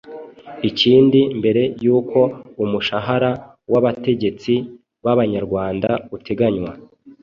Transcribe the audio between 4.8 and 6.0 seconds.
b'Abanyarwanda